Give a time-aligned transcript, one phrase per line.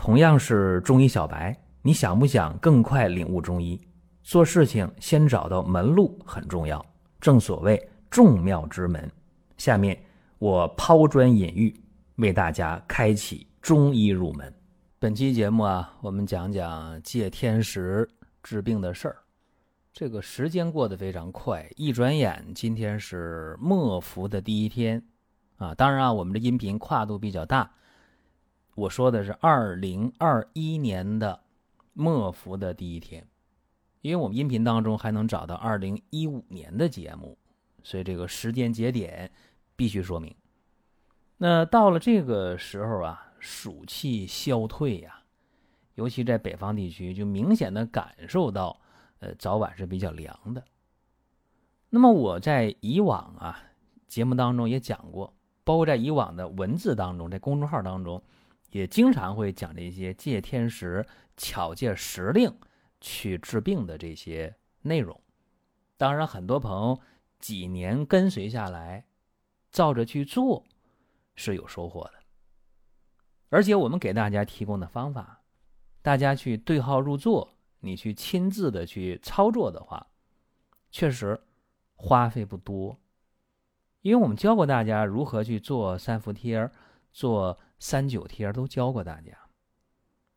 [0.00, 3.78] 同样是中医小白，你想不想更快领悟中医？
[4.22, 6.82] 做事情先找到门路很重要，
[7.20, 9.12] 正所谓众妙之门。
[9.58, 10.02] 下面
[10.38, 11.78] 我抛砖引玉，
[12.16, 14.50] 为大家开启中医入门。
[14.98, 18.08] 本期节目啊，我们讲讲借天时
[18.42, 19.18] 治病的事儿。
[19.92, 25.04] 这个时间过得非常快，一转眼今天是末伏的第一天
[25.58, 25.74] 啊。
[25.74, 27.70] 当然啊，我们的音频跨度比较大，
[28.80, 31.38] 我说的是二零二一年的
[31.92, 33.26] 末伏的第一天，
[34.00, 37.36] 因为我们音频当中还能找到二零一五年的节目，
[37.82, 39.30] 所以这个时间节点
[39.76, 40.34] 必须说明。
[41.36, 45.24] 那到了这个时候啊，暑气消退呀，
[45.96, 48.80] 尤其在北方地区，就明显的感受到。
[49.18, 50.64] 呃，早晚是比较凉的。
[51.90, 53.62] 那么我在以往啊
[54.06, 58.22] 节目当中也讲过，包括在以往的文字当中，在公众号当中，
[58.70, 62.52] 也经常会讲这些借天时、巧借时令
[63.00, 65.20] 去治病的这些内容。
[65.96, 67.00] 当然，很多朋友
[67.38, 69.04] 几年跟随下来，
[69.70, 70.64] 照着去做
[71.34, 72.14] 是有收获的。
[73.48, 75.42] 而且我们给大家提供的方法，
[76.02, 77.54] 大家去对号入座。
[77.82, 80.06] 你去亲自的去操作的话，
[80.90, 81.40] 确实
[81.94, 82.94] 花费不多，
[84.02, 86.70] 因为我们教过大家如何去做三伏贴、
[87.12, 89.32] 做三九贴，都教过大家。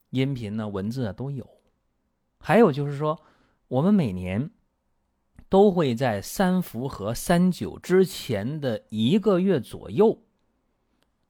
[0.10, 1.48] 音频呢、文字啊都有。
[2.40, 3.20] 还有就是说，
[3.68, 4.52] 我们每年
[5.50, 10.22] 都会在三伏和三九之前的一个月左右，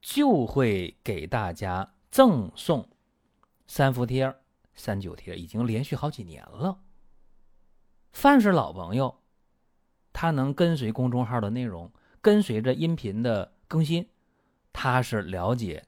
[0.00, 2.88] 就会给大家赠送
[3.66, 4.34] 三伏贴。
[4.74, 6.80] 三九贴已经连续好几年了。
[8.12, 9.22] 凡是老朋友，
[10.12, 14.08] 他能跟随公众号的内容，跟随着音频的更新，
[14.74, 15.82] 他是了解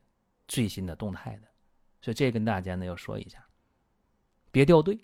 [0.49, 1.43] 最新的动态的。
[2.01, 3.45] 所以这跟大家呢要说一下，
[4.51, 4.99] 别掉队。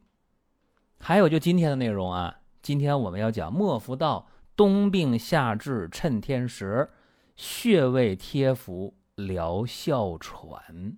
[0.99, 6.89] 还有就今天的内容啊，今天我们要讲末伏到冬病夏治趁天时，
[7.35, 10.97] 穴位贴服疗哮喘。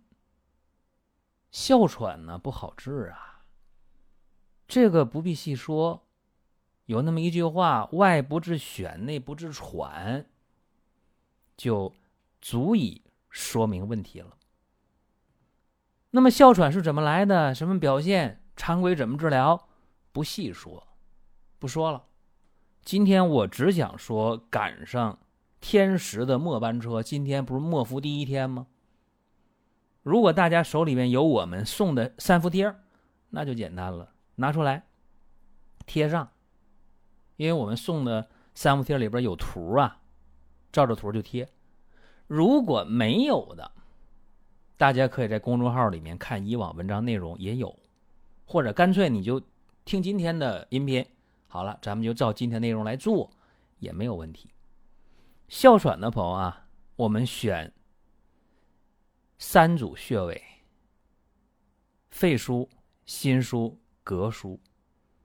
[1.51, 3.45] 哮喘呢不好治啊，
[4.69, 6.07] 这个不必细说，
[6.85, 10.27] 有那么一句话：“外不治癣，内不治喘”，
[11.57, 11.95] 就
[12.45, 13.01] 足以
[13.31, 14.37] 说明问题了。
[16.11, 17.55] 那么哮喘是怎么来的？
[17.55, 18.45] 什么表现？
[18.55, 19.67] 常规怎么治疗？
[20.13, 20.87] 不细说，
[21.59, 22.05] 不说了。
[22.83, 25.19] 今天我只想说，赶上
[25.59, 27.03] 天时的末班车。
[27.03, 28.67] 今天不是末伏第一天吗？
[30.03, 32.75] 如果大家手里面有我们送的三伏贴
[33.31, 34.85] 那就简单了，拿出来
[35.87, 36.31] 贴上，
[37.37, 40.03] 因为我们送的三伏贴里边有图啊，
[40.71, 41.49] 照着图就贴。
[42.27, 43.71] 如果没有的，
[44.77, 47.79] 大家可以在公众号里面看以往文章内容也有，
[48.45, 49.41] 或者干脆你就
[49.85, 51.05] 听今天的音频，
[51.47, 53.31] 好了，咱们就照今天内容来做
[53.79, 54.51] 也没有问题。
[55.49, 57.73] 哮喘的朋友啊，我们选。
[59.37, 60.43] 三组穴位：
[62.09, 62.69] 肺腧、
[63.05, 64.59] 心腧、膈腧。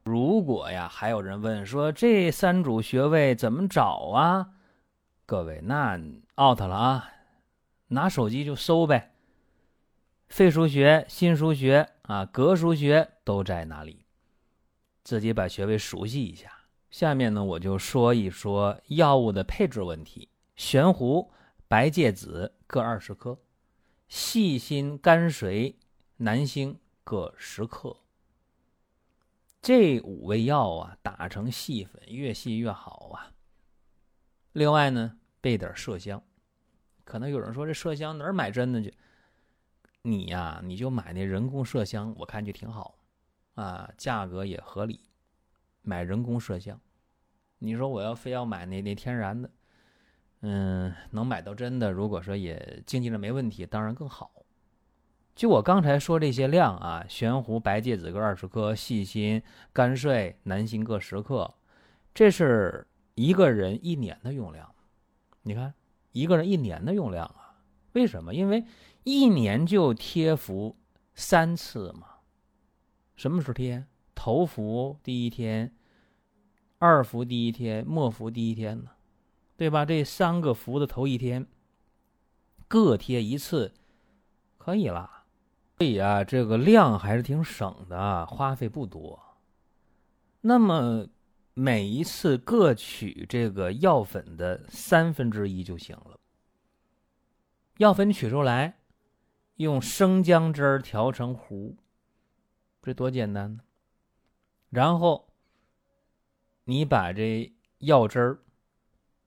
[0.03, 4.49] 如果呀，还有人问说这三组穴位怎么找啊？
[5.29, 5.95] 各位，那
[6.41, 7.13] out 了啊！
[7.89, 9.13] 拿手机就搜呗。
[10.27, 14.07] 肺腧穴、心腧穴啊、膈腧穴都在哪里？
[15.03, 16.51] 自己把穴位熟悉一下。
[16.89, 21.31] 下面呢，我就说一说药物的配置问题：玄胡、
[21.67, 23.37] 白芥子各二十克。
[24.07, 25.77] 细辛、甘水、
[26.17, 27.95] 南星各十克。
[29.61, 33.31] 这五味药啊，打成细粉，越细越好啊。
[34.53, 36.21] 另外呢，备点麝香。
[37.03, 38.93] 可能有人说，这麝香哪儿买真的去？
[40.01, 42.95] 你呀，你就买那人工麝香，我看就挺好
[43.55, 45.01] 啊，价格也合理。
[45.81, 46.79] 买人工麝香，
[47.57, 49.49] 你说我要非要买那那天然的？
[50.41, 54.31] 嗯，能买到真的，如果说也经济上没问题，当然更好。
[55.35, 59.41] 就我刚才说这些量啊，悬壶、白芥子各二十克，细辛、
[59.73, 61.53] 甘遂、南星各十克，
[62.13, 64.73] 这是一个人一年的用量。
[65.49, 65.73] 你看，
[66.11, 67.57] 一个人一年的用量啊？
[67.93, 68.35] 为什么？
[68.35, 68.63] 因为
[69.03, 70.77] 一年就贴服
[71.15, 72.07] 三次嘛。
[73.15, 73.83] 什么时候贴？
[74.13, 75.75] 头伏第一天，
[76.77, 78.91] 二伏第一天，末伏第一天呢？
[79.57, 79.83] 对吧？
[79.85, 81.47] 这三个伏的头一天，
[82.67, 83.73] 各贴一次，
[84.59, 85.25] 可以啦。
[85.79, 89.19] 所以啊，这个量还是挺省的，花费不多。
[90.41, 91.07] 那么
[91.61, 96.17] 每一次各取这个药粉的三分之一就行了。
[97.79, 98.79] 药粉取出来，
[99.55, 101.75] 用生姜汁儿调成糊，
[102.81, 103.59] 这多简单呢。
[104.69, 105.33] 然后
[106.63, 108.39] 你把这药汁儿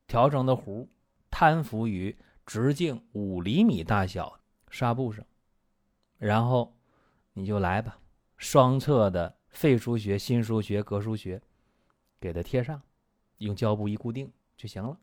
[0.06, 0.88] 调成的糊，
[1.30, 4.40] 摊浮于直径五厘米大小
[4.70, 5.22] 纱布上，
[6.16, 6.74] 然后
[7.34, 7.98] 你就来吧，
[8.38, 11.42] 双侧的肺腧穴、心腧穴、膈腧穴，
[12.22, 12.80] 给它贴上，
[13.38, 14.96] 用胶布一固定就行了。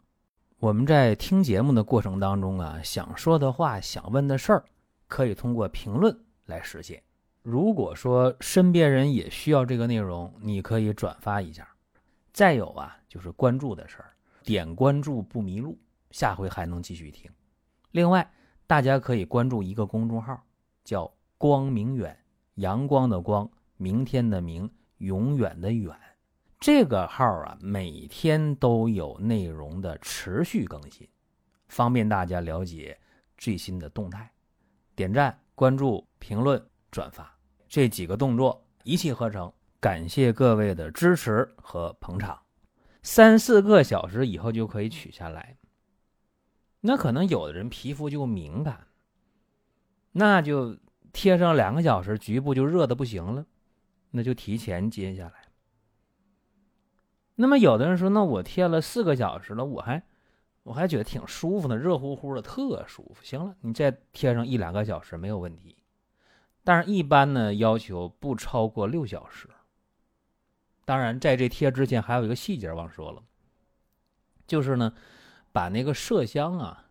[0.58, 4.64] 我们在听节目的过程当中啊，想说的话、想问的事儿，
[5.08, 7.04] 可以通过评论来实现。
[7.42, 11.68] 如果说身边人也需要这个内容，你可以转发一下。
[12.32, 14.12] 再有啊，就是关注的事儿，
[14.44, 15.78] 点关注不迷路，
[16.12, 17.30] 下回还能继续听。
[17.92, 18.30] 另外，
[18.66, 20.42] 大家可以关注一个公众号，
[20.86, 22.18] 叫“光明远”，
[22.56, 25.94] 阳光的光，明天的明，永远的远。
[26.60, 31.08] 这个号啊，每天都有内容的持续更新，
[31.70, 33.00] 方便大家了解
[33.38, 34.30] 最新的动态。
[34.94, 36.62] 点赞、关注、评论、
[36.92, 37.34] 转发
[37.70, 42.38] 这几个动作一气呵成，感谢各位的支持和捧场。
[43.04, 45.56] 三四个小时以后就可以取下来。
[46.82, 48.86] 那可能有的人皮肤就敏感，
[50.12, 50.78] 那就
[51.14, 53.46] 贴上两个小时，局部就热的不行了，
[54.12, 55.49] 那就提前揭下来。
[57.42, 60.04] 那么有的人说，那我贴了四个小时了，我还
[60.64, 63.24] 我还觉得挺舒服的，热乎乎的，特舒服。
[63.24, 65.78] 行了，你再贴上一两个小时没有问题，
[66.66, 69.50] 但是一般呢要求不超过六小时。
[70.84, 73.24] 当然，在这贴之前还有一个细节忘说了，
[74.46, 74.94] 就是呢，
[75.54, 76.88] 把那个麝香啊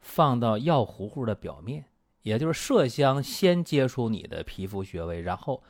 [0.00, 1.84] 放到药糊糊的表面，
[2.22, 5.62] 也就是麝香先接触你的皮肤穴位，然后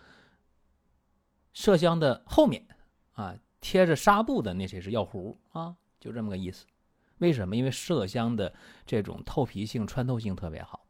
[1.52, 2.64] 麝香的后面
[3.14, 3.34] 啊。
[3.64, 6.66] 贴着纱布的那些是药糊啊，就这么个意思。
[7.16, 7.56] 为什么？
[7.56, 8.52] 因为麝香的
[8.84, 10.84] 这种透皮性、穿透性特别好。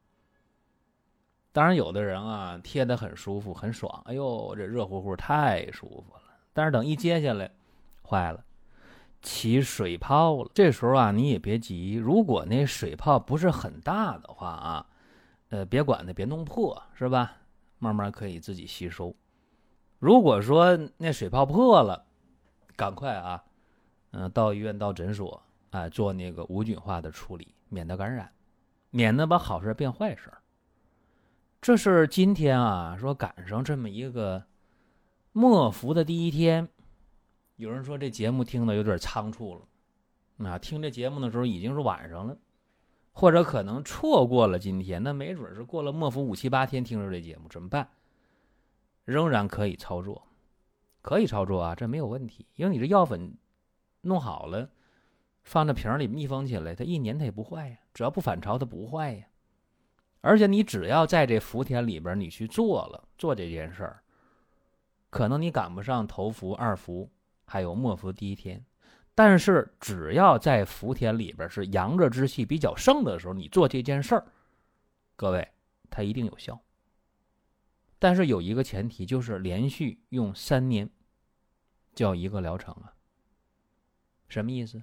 [1.53, 6.23] 当然，有的人啊贴的很舒服、很爽，哎呦，这热乎乎太舒服了。
[6.53, 7.49] 但是等一揭下来，
[8.03, 8.45] 坏了，
[9.23, 10.51] 起水泡了。
[10.53, 14.87] 这时候啊，你也别急，如果那水泡不是很大的话啊，
[15.51, 17.37] 呃，别管它，别弄破，是吧？
[17.79, 19.15] 慢慢可以自己吸收。
[20.01, 22.05] 如果说那水泡破了，
[22.77, 23.45] 赶快啊，
[24.11, 28.33] 嗯，到医院、到诊所啊，做那个无菌化的处理，免得感染，
[28.91, 30.33] 免得把好事变坏事。
[31.61, 34.45] 这是今天啊，说赶上这么一个
[35.33, 36.69] 末伏的第一天，
[37.57, 42.37] 有人说这节目听的有点仓促了，啊，听这节目的时候已经是晚上了，
[43.13, 47.89] 或者可能错过了今天，那没准是过了末伏五七八天听着这节目，怎么办？
[49.05, 50.27] 仍然可以操作。
[51.05, 53.37] 可以操作啊，这没有问题，因为你这药粉
[54.01, 54.71] 弄好了，
[55.43, 59.27] 放在瓶里密封起来，它一年它也不坏呀，只要不反潮它不坏呀。
[60.23, 64.03] 而且你只要在这伏天里边你去做了做这件事儿，
[65.11, 67.11] 可能你赶不上头伏、二伏
[67.45, 68.65] 还有末伏第一天，
[69.15, 74.25] 但是只要在伏天里边是阳热之气比较盛的时候，你做这件事儿，
[75.17, 75.47] 各位
[75.91, 76.59] 它一定有效。
[77.99, 80.91] 但是有一个前提，就是连续用三年，
[81.95, 82.95] 叫一个疗程啊。
[84.29, 84.83] 什么意思？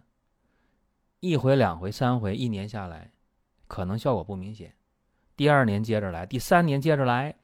[1.19, 3.11] 一回、两回、三回，一年下来，
[3.67, 4.75] 可能效果不明显。
[5.35, 7.35] 第二年接着来，第三年接着来。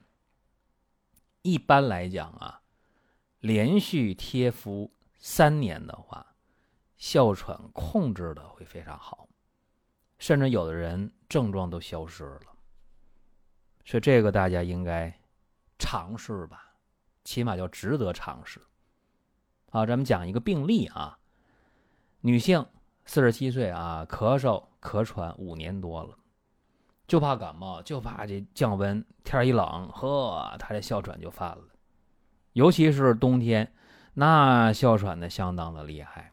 [1.43, 2.61] 一般来讲啊，
[3.39, 6.35] 连续贴敷三年的话，
[6.97, 9.29] 哮喘控制的会非常好，
[10.17, 12.55] 甚至有的人症状都消失了。
[13.85, 15.13] 所以这个大家应该。
[15.77, 16.73] 尝试吧，
[17.23, 18.61] 起码叫值得尝试。
[19.69, 21.19] 好，咱们讲一个病例啊，
[22.21, 22.65] 女性，
[23.05, 26.17] 四十七岁啊，咳嗽咳喘五年多了，
[27.07, 31.63] 就怕感冒，就怕这降温，天一冷，呵，她这哮喘就犯了。
[32.53, 33.71] 尤其是冬天，
[34.13, 36.31] 那哮喘的相当的厉害。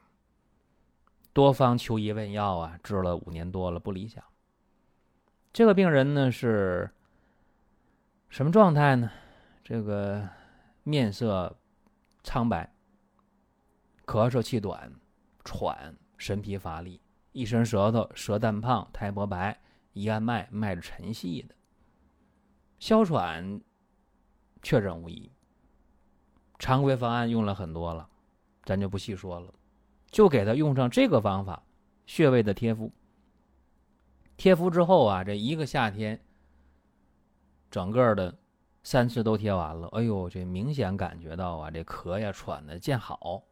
[1.33, 4.23] 多方求医问药啊，治了五年多了，不理想。
[5.53, 6.91] 这个病人呢是
[8.29, 9.11] 什么状态呢？
[9.65, 10.29] 这个
[10.83, 11.57] 面色
[12.23, 12.71] 苍白，
[14.05, 14.93] 咳嗽气短，
[15.43, 17.01] 喘，神疲乏力，
[17.33, 19.59] 一伸舌头，舌淡胖，苔薄白，
[19.95, 21.55] 一按脉，脉沉细的。
[22.79, 23.59] 哮喘
[24.61, 25.33] 确诊无疑，
[26.59, 28.07] 常规方案用了很多了，
[28.65, 29.55] 咱就不细说了，
[30.11, 31.65] 就给他用上这个方法，
[32.05, 32.93] 穴位的贴敷。
[34.37, 36.21] 贴敷之后啊，这一个夏天，
[37.71, 38.37] 整个的。
[38.85, 43.43] 三次都贴完了，哎呦，这明显感觉到啊，这咳呀喘的见好。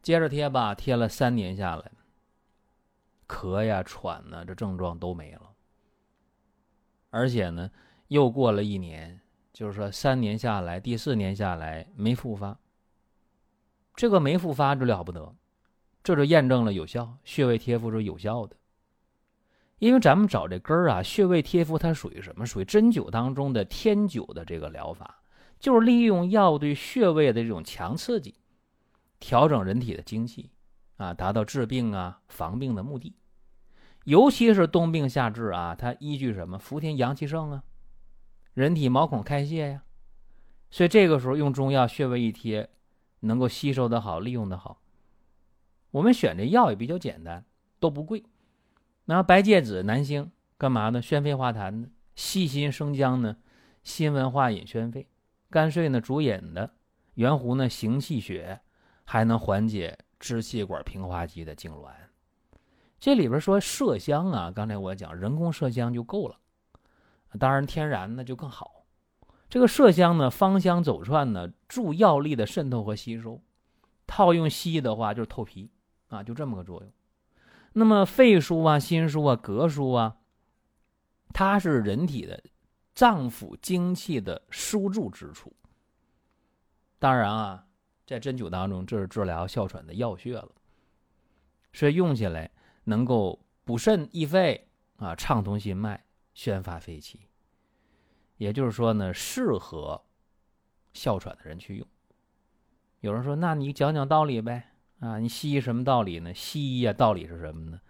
[0.00, 1.92] 接着贴吧，贴了三年下来，
[3.28, 5.52] 咳呀喘呢，这症状都没了。
[7.10, 7.70] 而且呢，
[8.08, 9.20] 又过了一年，
[9.52, 12.58] 就是说三年下来，第四年下来没复发。
[13.94, 15.36] 这个没复发就了不得，
[16.02, 18.56] 这就验证了有效，穴位贴敷是有效的。
[19.82, 22.46] 因为咱们找这根儿啊，穴位贴敷它属于什么？
[22.46, 25.24] 属于针灸当中的天灸的这个疗法，
[25.58, 28.36] 就是利用药对穴位的这种强刺激，
[29.18, 30.52] 调整人体的精气，
[30.98, 33.16] 啊，达到治病啊、防病的目的。
[34.04, 36.56] 尤其是冬病夏治啊，它依据什么？
[36.56, 37.64] 伏天阳气盛啊，
[38.54, 39.82] 人体毛孔开泄呀，
[40.70, 42.70] 所以这个时候用中药穴位一贴，
[43.18, 44.80] 能够吸收的好，利用的好。
[45.90, 47.44] 我们选这药也比较简单，
[47.80, 48.22] 都不贵。
[49.04, 51.02] 那白芥子、南星干嘛呢？
[51.02, 53.36] 宣肺化痰的；细辛生姜呢，
[53.82, 55.06] 辛温化饮宣肺；
[55.50, 56.70] 甘遂呢，主饮的；
[57.14, 58.60] 圆弧呢，行气血，
[59.04, 61.90] 还能缓解支气管平滑肌的痉挛。
[63.00, 66.36] 这里边说麝香啊，刚才我讲人工麝香就够了，
[67.38, 68.84] 当然天然的就更好。
[69.48, 73.42] 这个麝香呢，芳香走窜呢，助药力的渗透和吸收。
[74.06, 75.70] 套用西医的话，就是透皮
[76.08, 76.92] 啊，就这么个作用。
[77.74, 80.16] 那么肺腧啊、心腧啊、膈腧啊，
[81.32, 82.42] 它是人体的
[82.94, 85.54] 脏腑精气的输注之处。
[86.98, 87.66] 当然啊，
[88.06, 90.52] 在针灸当中，这是治疗哮喘的要穴了，
[91.72, 92.50] 所以用起来
[92.84, 97.28] 能够补肾益肺啊，畅通心脉，宣发肺气。
[98.36, 100.04] 也就是说呢，适合
[100.92, 101.86] 哮喘的人去用。
[103.00, 104.68] 有人说：“那你讲讲道理呗。”
[105.02, 106.32] 啊，你西医什么道理呢？
[106.32, 107.80] 西医啊，道理是什么呢？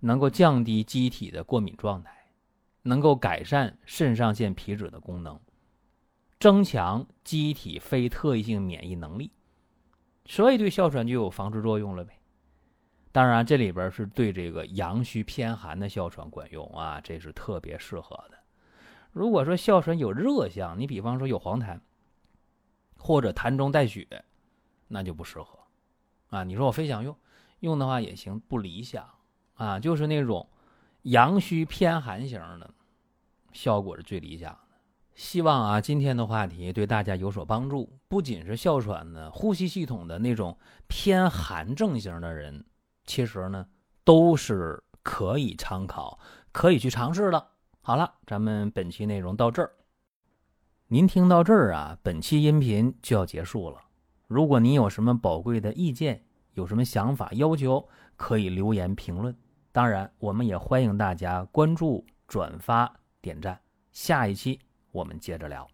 [0.00, 2.10] 能够降低机体的过敏状态，
[2.84, 5.38] 能够改善肾上腺皮质的功能，
[6.40, 9.30] 增强机体非特异性免疫能力，
[10.24, 12.18] 所以对哮喘就有防治作用了呗。
[13.12, 18.38] 当然，这里边是对这个阳虚偏寒的哮喘管用啊，这是特别适合的。
[19.12, 21.78] 如果说哮喘有热象，你比方说有黄痰，
[22.96, 24.24] 或者痰中带血，
[24.88, 25.58] 那就不适合。
[26.34, 27.16] 啊，你说我非想用，
[27.60, 29.08] 用的话也行，不理想
[29.54, 30.48] 啊，就是那种
[31.02, 32.68] 阳虚偏寒型的，
[33.52, 34.58] 效果是最理想的。
[35.14, 37.98] 希望啊，今天的话题对大家有所帮助。
[38.08, 42.64] 不仅是哮喘的，呼吸系统的那种偏寒症型的人，
[43.04, 43.64] 其实呢
[44.02, 46.18] 都是可以参考、
[46.50, 47.46] 可以去尝试的。
[47.80, 49.70] 好了，咱们本期内容到这儿，
[50.88, 53.78] 您听到这儿啊，本期音频就要结束了。
[54.26, 56.22] 如果您有什么宝贵的意见，
[56.54, 59.36] 有什么想法要求，可以留言评论。
[59.70, 63.60] 当然，我们也欢迎大家关注、转发、点赞。
[63.92, 64.58] 下一期
[64.92, 65.68] 我们接着聊。